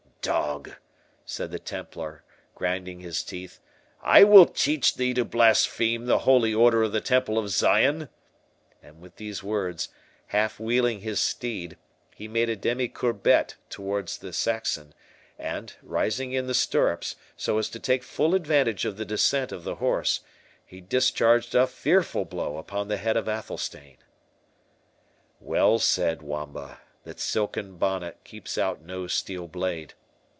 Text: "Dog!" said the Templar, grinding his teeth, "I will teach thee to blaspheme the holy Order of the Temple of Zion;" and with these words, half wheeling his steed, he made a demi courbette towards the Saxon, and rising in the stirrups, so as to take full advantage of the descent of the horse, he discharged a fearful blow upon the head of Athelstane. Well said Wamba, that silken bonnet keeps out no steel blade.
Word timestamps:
"Dog!" 0.23 0.73
said 1.25 1.49
the 1.49 1.57
Templar, 1.57 2.23
grinding 2.53 2.99
his 2.99 3.23
teeth, 3.23 3.59
"I 4.03 4.23
will 4.23 4.45
teach 4.45 4.93
thee 4.93 5.15
to 5.15 5.25
blaspheme 5.25 6.05
the 6.05 6.19
holy 6.19 6.53
Order 6.53 6.83
of 6.83 6.91
the 6.91 7.01
Temple 7.01 7.39
of 7.39 7.49
Zion;" 7.49 8.07
and 8.83 9.01
with 9.01 9.15
these 9.15 9.41
words, 9.41 9.89
half 10.27 10.59
wheeling 10.59 10.99
his 11.01 11.19
steed, 11.19 11.75
he 12.15 12.27
made 12.27 12.49
a 12.49 12.55
demi 12.55 12.87
courbette 12.87 13.55
towards 13.67 14.19
the 14.19 14.31
Saxon, 14.31 14.93
and 15.39 15.73
rising 15.81 16.33
in 16.33 16.45
the 16.45 16.53
stirrups, 16.53 17.15
so 17.35 17.57
as 17.57 17.67
to 17.69 17.79
take 17.79 18.03
full 18.03 18.35
advantage 18.35 18.85
of 18.85 18.97
the 18.97 19.05
descent 19.05 19.51
of 19.51 19.63
the 19.63 19.77
horse, 19.77 20.19
he 20.63 20.81
discharged 20.81 21.55
a 21.55 21.65
fearful 21.65 22.25
blow 22.25 22.57
upon 22.57 22.89
the 22.89 22.97
head 22.97 23.17
of 23.17 23.27
Athelstane. 23.27 23.97
Well 25.39 25.79
said 25.79 26.21
Wamba, 26.21 26.79
that 27.05 27.19
silken 27.19 27.77
bonnet 27.77 28.23
keeps 28.23 28.59
out 28.59 28.83
no 28.83 29.07
steel 29.07 29.47
blade. 29.47 29.95